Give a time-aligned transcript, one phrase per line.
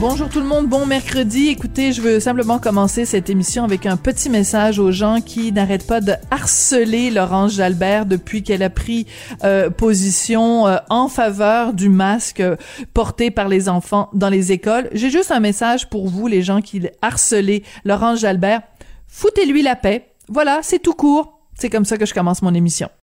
[0.00, 1.48] Bonjour tout le monde, bon mercredi.
[1.48, 5.88] Écoutez, je veux simplement commencer cette émission avec un petit message aux gens qui n'arrêtent
[5.88, 9.08] pas de harceler Laurence Jalbert depuis qu'elle a pris
[9.42, 12.54] euh, position euh, en faveur du masque euh,
[12.94, 14.88] porté par les enfants dans les écoles.
[14.92, 18.62] J'ai juste un message pour vous, les gens qui harcelez Laurence Jalbert.
[19.08, 20.12] Foutez-lui la paix.
[20.28, 21.40] Voilà, c'est tout court.
[21.58, 22.88] C'est comme ça que je commence mon émission.